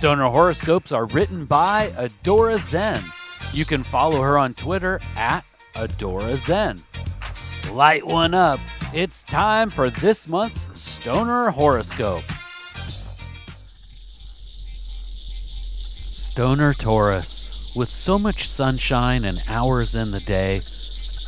Stoner 0.00 0.30
horoscopes 0.30 0.92
are 0.92 1.04
written 1.04 1.44
by 1.44 1.88
Adora 1.88 2.56
Zen. 2.56 3.02
You 3.52 3.66
can 3.66 3.82
follow 3.82 4.22
her 4.22 4.38
on 4.38 4.54
Twitter 4.54 4.98
at 5.14 5.44
Adora 5.74 6.38
Zen. 6.38 6.82
Light 7.74 8.06
one 8.06 8.32
up. 8.32 8.60
It's 8.94 9.22
time 9.22 9.68
for 9.68 9.90
this 9.90 10.26
month's 10.26 10.66
Stoner 10.72 11.50
horoscope. 11.50 12.22
Stoner 16.14 16.72
Taurus. 16.72 17.54
With 17.76 17.92
so 17.92 18.18
much 18.18 18.48
sunshine 18.48 19.26
and 19.26 19.44
hours 19.46 19.94
in 19.94 20.12
the 20.12 20.20
day, 20.20 20.62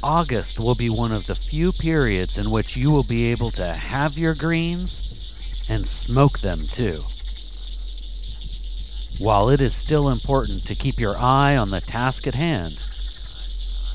August 0.03 0.59
will 0.59 0.77
be 0.77 0.89
one 0.89 1.13
of 1.13 1.27
the 1.27 1.35
few 1.35 1.73
periods 1.73 2.39
in 2.39 2.51
which 2.51 2.75
you 2.75 2.91
will 2.91 3.05
be 3.05 3.25
able 3.25 3.51
to 3.51 3.75
have 3.75 4.17
your 4.17 4.35
greens 4.35 5.03
and 5.69 5.87
smoke 5.87 6.39
them 6.39 6.67
too. 6.69 7.05
While 9.19 9.51
it 9.51 9.61
is 9.61 9.75
still 9.75 10.09
important 10.09 10.65
to 10.67 10.75
keep 10.75 10.99
your 10.99 11.17
eye 11.17 11.57
on 11.57 11.71
the 11.71 11.81
task 11.81 12.27
at 12.27 12.35
hand, 12.35 12.83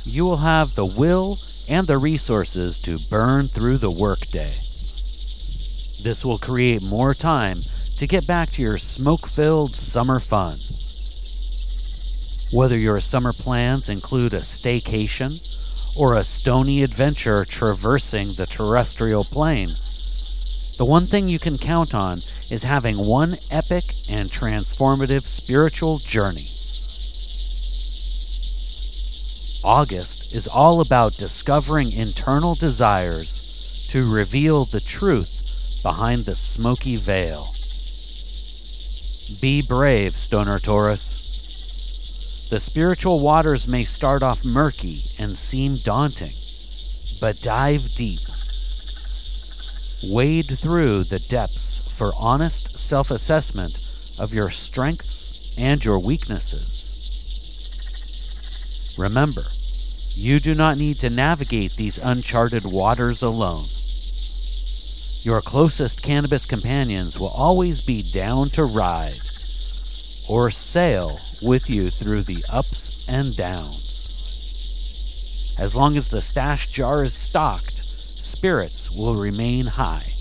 you 0.03 0.23
will 0.23 0.37
have 0.37 0.75
the 0.75 0.85
will 0.85 1.39
and 1.67 1.87
the 1.87 1.97
resources 1.97 2.79
to 2.79 2.99
burn 3.09 3.49
through 3.49 3.79
the 3.79 3.91
workday. 3.91 4.63
This 6.01 6.23
will 6.23 6.39
create 6.39 6.81
more 6.81 7.13
time 7.13 7.63
to 7.97 8.07
get 8.07 8.27
back 8.27 8.51
to 8.51 8.61
your 8.61 8.77
smoke 8.77 9.27
filled 9.27 9.75
summer 9.75 10.19
fun. 10.19 10.61
Whether 12.51 12.77
your 12.77 12.99
summer 13.01 13.33
plans 13.33 13.89
include 13.89 14.33
a 14.33 14.39
staycation 14.39 15.41
or 15.95 16.15
a 16.15 16.23
stony 16.23 16.83
adventure 16.83 17.43
traversing 17.43 18.35
the 18.35 18.45
terrestrial 18.45 19.25
plane, 19.25 19.77
the 20.77 20.85
one 20.85 21.07
thing 21.07 21.27
you 21.27 21.39
can 21.39 21.57
count 21.57 21.95
on 21.95 22.23
is 22.49 22.63
having 22.63 22.97
one 22.97 23.39
epic 23.49 23.95
and 24.07 24.29
transformative 24.29 25.25
spiritual 25.25 25.99
journey. 25.99 26.51
August 29.63 30.25
is 30.31 30.47
all 30.47 30.79
about 30.79 31.17
discovering 31.17 31.91
internal 31.91 32.53
desires 32.53 33.41
to 33.89 34.09
reveal 34.09 34.65
the 34.65 34.79
truth 34.79 35.41
behind 35.81 36.25
the 36.25 36.35
smoky 36.35 36.95
veil. 36.95 37.53
Be 39.41 39.61
brave, 39.61 40.15
Stoner 40.15 40.59
Taurus. 40.59 41.17
The 42.49 42.59
spiritual 42.59 43.19
waters 43.19 43.67
may 43.67 43.83
start 43.83 44.21
off 44.21 44.45
murky 44.45 45.11
and 45.17 45.37
seem 45.37 45.79
daunting, 45.83 46.35
but 47.19 47.41
dive 47.41 47.93
deep. 47.95 48.21
Wade 50.03 50.59
through 50.61 51.05
the 51.05 51.19
depths 51.19 51.81
for 51.89 52.13
honest 52.15 52.77
self 52.77 53.09
assessment 53.09 53.81
of 54.17 54.33
your 54.33 54.49
strengths 54.49 55.31
and 55.57 55.83
your 55.83 55.97
weaknesses. 55.97 56.91
Remember, 58.97 59.47
you 60.13 60.39
do 60.39 60.53
not 60.53 60.77
need 60.77 60.99
to 60.99 61.09
navigate 61.09 61.77
these 61.77 61.97
uncharted 61.97 62.65
waters 62.65 63.23
alone. 63.23 63.69
Your 65.23 65.41
closest 65.41 66.01
cannabis 66.01 66.45
companions 66.45 67.19
will 67.19 67.29
always 67.29 67.81
be 67.81 68.03
down 68.03 68.49
to 68.51 68.65
ride 68.65 69.21
or 70.27 70.49
sail 70.49 71.19
with 71.41 71.69
you 71.69 71.89
through 71.89 72.23
the 72.23 72.45
ups 72.49 72.91
and 73.07 73.35
downs. 73.35 74.09
As 75.57 75.75
long 75.75 75.97
as 75.97 76.09
the 76.09 76.21
stash 76.21 76.67
jar 76.67 77.03
is 77.03 77.13
stocked, 77.13 77.83
spirits 78.17 78.91
will 78.91 79.15
remain 79.15 79.67
high. 79.67 80.13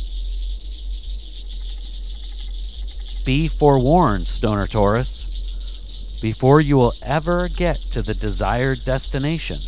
Be 3.24 3.48
forewarned, 3.48 4.28
Stoner 4.28 4.66
Taurus. 4.66 5.26
Before 6.22 6.60
you 6.60 6.76
will 6.76 6.94
ever 7.02 7.48
get 7.48 7.90
to 7.90 8.02
the 8.02 8.14
desired 8.14 8.84
destination, 8.84 9.62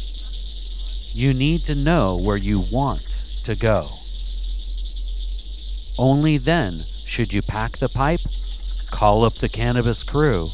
you 1.13 1.35
need 1.35 1.65
to 1.65 1.75
know 1.75 2.17
where 2.17 2.37
you 2.37 2.61
want 2.61 3.25
to 3.45 3.57
go. 3.57 3.99
Only 5.99 6.39
then 6.39 6.87
should 7.05 7.33
you 7.33 7.43
pack 7.43 7.79
the 7.79 7.89
pipe, 7.89 8.21
call 8.91 9.25
up 9.25 9.39
the 9.39 9.49
cannabis 9.49 10.05
crew, 10.05 10.51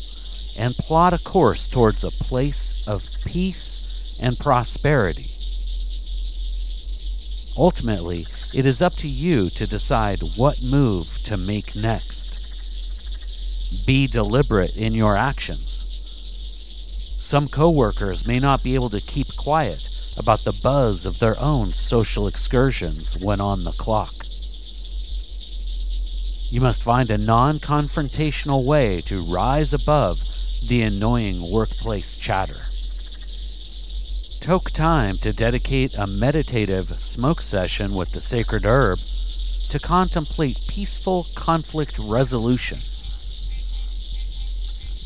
and 0.57 0.77
plot 0.77 1.13
a 1.13 1.19
course 1.19 1.69
towards 1.69 2.05
a 2.05 2.11
place 2.11 2.75
of 2.87 3.07
peace 3.25 3.83
and 4.19 4.39
prosperity. 4.39 5.34
Ultimately, 7.57 8.27
it 8.53 8.67
is 8.67 8.83
up 8.83 8.97
to 8.97 9.09
you 9.09 9.49
to 9.51 9.67
decide 9.67 10.37
what 10.37 10.63
move 10.63 11.19
to 11.25 11.37
make 11.37 11.77
next. 11.77 12.39
Be 13.87 14.07
deliberate 14.07 14.75
in 14.75 14.95
your 14.95 15.17
actions. 15.17 15.85
Some 17.19 17.49
coworkers 17.49 18.27
may 18.27 18.39
not 18.39 18.63
be 18.63 18.75
able 18.75 18.91
to 18.91 19.01
keep 19.01 19.37
quiet 19.37 19.89
about 20.17 20.45
the 20.45 20.53
buzz 20.53 21.07
of 21.07 21.19
their 21.19 21.39
own 21.41 21.73
social 21.73 22.27
excursions 22.27 23.17
when 23.17 23.41
on 23.41 23.65
the 23.65 23.73
clock. 23.73 24.27
You 26.51 26.61
must 26.61 26.83
find 26.83 27.11
a 27.11 27.19
non 27.19 27.59
confrontational 27.59 28.65
way 28.65 29.01
to 29.03 29.25
rise 29.25 29.73
above 29.73 30.23
the 30.63 30.83
annoying 30.83 31.51
workplace 31.51 32.17
chatter. 32.17 32.67
Took 34.45 34.73
time 34.73 35.17
to 35.21 35.33
dedicate 35.33 35.95
a 35.95 36.07
meditative 36.07 37.01
smoke 37.01 37.41
session 37.41 37.95
with 37.95 38.13
the 38.13 38.21
sacred 38.21 38.67
herb 38.67 38.99
to 39.71 39.79
contemplate 39.79 40.69
peaceful 40.69 41.29
conflict 41.35 41.99
resolution. 41.99 42.83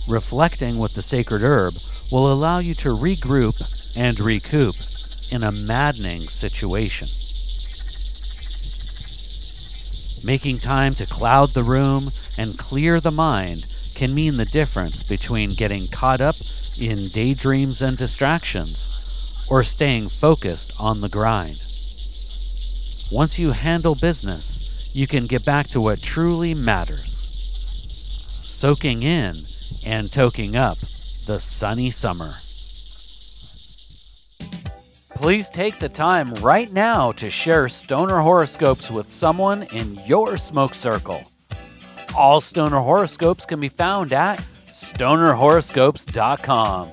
Reflecting 0.08 0.76
with 0.80 0.94
the 0.94 1.02
sacred 1.02 1.44
herb 1.44 1.74
will 2.10 2.32
allow 2.32 2.58
you 2.58 2.74
to 2.74 2.88
regroup 2.88 3.64
and 3.94 4.18
recoup 4.18 4.74
in 5.30 5.44
a 5.44 5.52
maddening 5.52 6.28
situation. 6.28 7.08
Making 10.20 10.58
time 10.58 10.96
to 10.96 11.06
cloud 11.06 11.54
the 11.54 11.62
room 11.62 12.10
and 12.36 12.58
clear 12.58 13.00
the 13.00 13.12
mind 13.12 13.68
can 13.94 14.16
mean 14.16 14.36
the 14.36 14.44
difference 14.44 15.04
between 15.04 15.54
getting 15.54 15.86
caught 15.86 16.20
up 16.20 16.34
in 16.76 17.08
daydreams 17.08 17.80
and 17.80 17.96
distractions 17.96 18.88
or 19.50 19.62
staying 19.62 20.08
focused 20.08 20.72
on 20.78 21.00
the 21.00 21.08
grind. 21.08 21.64
Once 23.10 23.38
you 23.38 23.52
handle 23.52 23.94
business, 23.94 24.62
you 24.92 25.06
can 25.06 25.26
get 25.26 25.44
back 25.44 25.68
to 25.68 25.80
what 25.80 26.02
truly 26.02 26.54
matters 26.54 27.28
soaking 28.40 29.02
in 29.02 29.46
and 29.84 30.10
toking 30.10 30.56
up 30.56 30.78
the 31.26 31.38
sunny 31.38 31.90
summer. 31.90 32.38
Please 35.10 35.48
take 35.48 35.78
the 35.78 35.88
time 35.88 36.34
right 36.36 36.72
now 36.72 37.12
to 37.12 37.30
share 37.30 37.68
stoner 37.68 38.20
horoscopes 38.20 38.90
with 38.90 39.10
someone 39.10 39.62
in 39.64 40.00
your 40.06 40.36
smoke 40.36 40.74
circle. 40.74 41.22
All 42.16 42.40
stoner 42.40 42.78
horoscopes 42.78 43.44
can 43.44 43.60
be 43.60 43.68
found 43.68 44.12
at 44.12 44.38
stonerhoroscopes.com. 44.68 46.92